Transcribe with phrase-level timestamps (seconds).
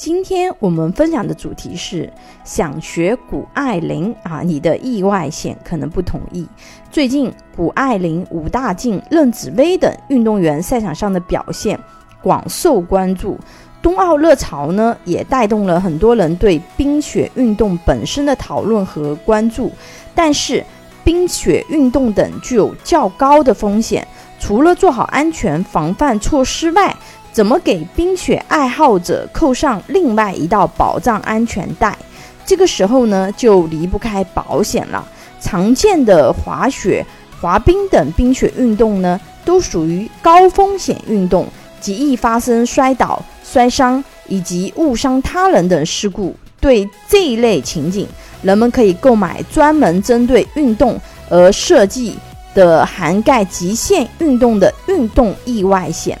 [0.00, 2.10] 今天我们分享的主题是
[2.42, 6.48] 想学谷爱凌啊，你的意外险可能不同意。
[6.90, 11.78] 最近谷爱凌、武大靖、任子威等运动员赛场上的表现
[12.22, 13.38] 广受关注，
[13.82, 19.70] 冬奥热潮呢也带动了很多人对冰雪运动本身的讨论和关注。
[20.14, 20.64] 但是
[21.04, 24.08] 冰雪运动等具有较高的风险，
[24.38, 26.96] 除了做好安全防范措施外，
[27.32, 31.96] 怎么给冰雪爱好者扣上另外一道保障安全带？
[32.44, 35.06] 这个时候呢，就离不开保险了。
[35.40, 37.04] 常见的滑雪、
[37.40, 41.46] 滑冰等冰雪运动呢，都属于高风险运动，
[41.80, 46.34] 极易发生摔倒、摔伤以及误伤他人等事故。
[46.60, 48.06] 对这一类情景，
[48.42, 51.00] 人们可以购买专门针对运动
[51.30, 52.18] 而设计
[52.54, 56.20] 的涵盖极限运动的运动意外险。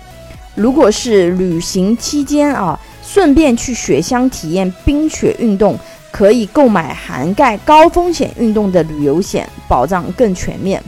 [0.54, 5.78] 如果是旅行期间啊，顺便去雪乡体验冰雪运动，
[6.10, 10.82] 可以购买涵盖高风险运动的旅游险，保障更全面。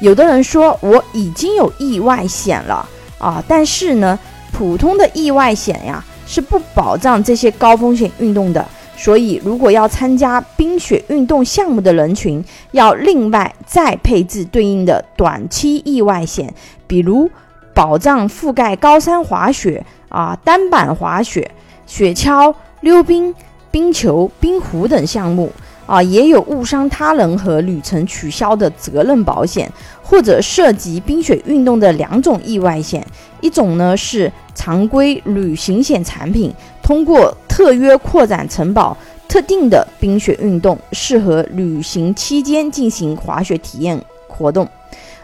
[0.00, 4.18] 有的人说我已经有意外险了啊，但是呢，
[4.52, 8.66] 普通的意外险呀是不保障这些高风险运动的。
[8.96, 16.52] 所以，如果要参加冰雪运动项目的人群，要另外再配置对应的短期意外险，
[16.86, 17.30] 比如。
[17.78, 21.48] 保障覆盖高山滑雪啊、单板滑雪、
[21.86, 23.32] 雪橇、溜冰、
[23.70, 25.52] 冰球、冰壶等项目
[25.86, 29.70] 啊，也有误伤他人和旅程取消的责任保险，
[30.02, 33.06] 或者涉及冰雪运动的两种意外险，
[33.40, 38.96] 一种呢是常规旅行险产品，通过特约扩展承保
[39.28, 44.68] 特定的冰雪运动，适合旅行期间进行滑雪体验活动。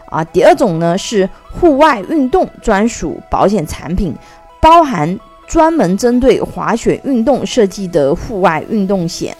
[0.07, 4.15] 啊，第二种呢是户外运动专属保险产品，
[4.61, 9.35] 包含专门针对滑雪运动设计的户外运动险。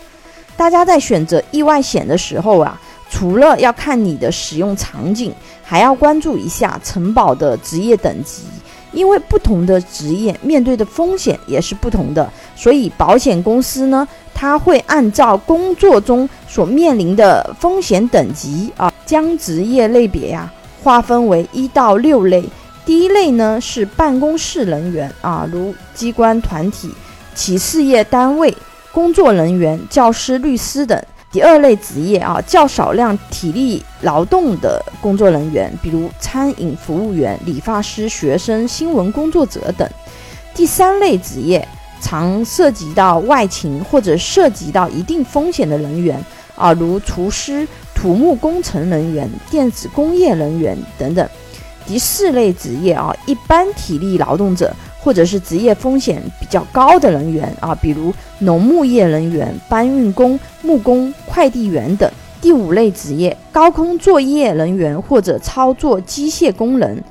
[0.58, 5.34] 大家在选择意外险的时候啊，除了要看你的使用场景，
[5.64, 8.44] 还要关注一下承保的职业等级。
[8.96, 20.52] 因为不同的职业面对的风险也是不同的，所以保险公司呢，它会按照工作中所面临的风险等级啊，将职业类别呀
[20.82, 22.44] 划分为一到六类。
[22.86, 26.90] 第一类呢是办公室人员啊，如机关团体、
[27.34, 28.56] 企事业单位
[28.92, 31.00] 工作人员、教师、律师等。
[31.36, 39.86] 第二类职业啊，较少量体力劳动的工作人员，比如餐饮服务员、理发师、学生、新闻工作者等。
[40.54, 41.68] 第三类职业，
[42.00, 46.18] 常涉及到外勤或者涉及到一定风险的人员
[46.56, 51.30] 啊，如厨师、土木工程人员、电子工业人员等等。
[51.86, 54.74] 第四类职业啊，一般体力劳动者。
[55.06, 62.12] 或者是职业风险比较高的人员啊，比如农牧业人员、搬运工、木工、快递员等。
[62.42, 67.04] 第五类职业，高空作业人员或者操作机械工人，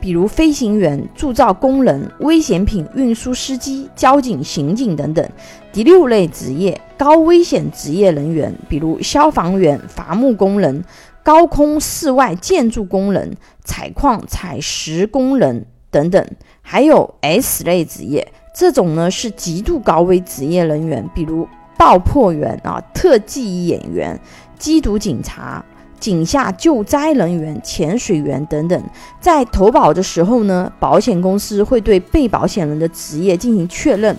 [0.00, 5.28] 比如飞行员、铸造工人、危险品运输司机、交警、刑警等等。
[5.74, 10.82] 第六类职业，高危险职业人员，比如消防员、伐木工人、
[11.22, 15.66] 高空室外建筑工人、采矿采石工人。
[15.92, 16.26] 等等，
[16.62, 21.46] 还有 S 类职业，这种呢是极度高危职业人员，比如
[21.78, 24.18] 爆破员啊、特技演员、
[24.58, 25.62] 缉毒警察、
[26.00, 28.82] 井下救灾人员、潜水员等等。
[29.20, 34.16] 在投保的时候呢，保险公司会对被保险人的职业进行确认。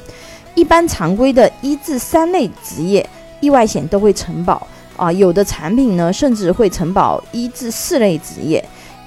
[0.56, 3.10] 一般常规的一至三类职业
[3.42, 8.64] 意外险都会承保啊，有的产品呢甚至会承保一至四类职业。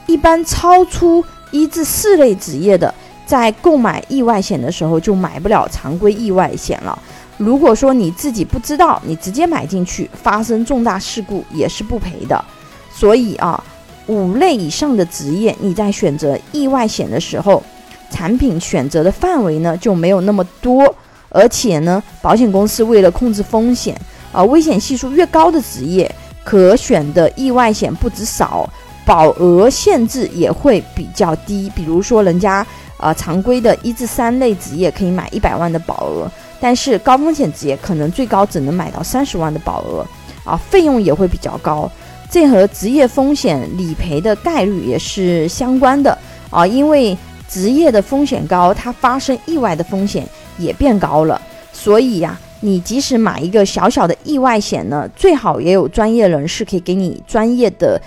[0.06, 2.92] 一般超出一至四类职业的，
[3.26, 6.98] 在购买意外险的时候就买不了常规意外险了。
[7.38, 12.44] 如果说你自己不知道，你直接买进去，发生重大事故也是不赔的。
[12.92, 13.62] 所以啊，
[14.06, 17.62] 五类以上的职业，你在选择意外险的时候，
[18.10, 20.94] 产品选择的范围呢就没有那么多。
[21.28, 23.94] 而且呢，保险公司为了控制风险，
[24.32, 26.10] 啊，危险系数越高的职业，
[26.42, 28.66] 可选的意外险不止少。
[29.06, 32.66] 保额限制也会比较低，比如说人家
[32.98, 36.28] 呃常规的一至三类职业可以买一百万的保额，
[36.60, 40.04] 但是高风险职业可能最高只能买到三十万的保额，
[40.44, 41.88] 啊，费用也会比较高。
[42.28, 46.18] 这和职业风险理赔的概率也是相关的
[46.50, 47.16] 啊，因为
[47.48, 50.26] 职业的风险高，它发生意外的风险
[50.58, 51.40] 也变高了。
[51.72, 58.02] 所以呀，你即使买一个小小的意外险呢，最好也有专业人士可以给你专业的。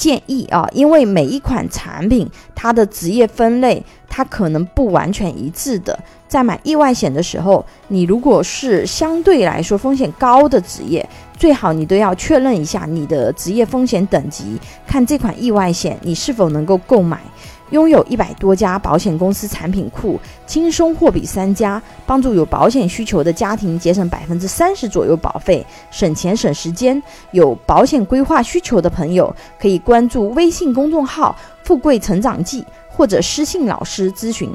[0.00, 5.98] 建议啊，因为每一款产品它的职业分类，它可能不完全一致的。
[6.26, 11.06] 在买意外险的时候，你如果是相对来说风险高的职业，
[11.40, 17.18] 最好你都要确认一下你的职业风险等级，看这款意外险你是否能够购买。
[17.70, 27.02] 拥有一百多家保险公司产品库，轻松货比三家，帮助有保险需求的家庭节省百分之三十左右保费，省钱省时间。
[27.30, 31.34] 有保险规划需求的朋友，可以关注微信公众号
[31.64, 34.52] “富贵成长记”或者私信老师咨询。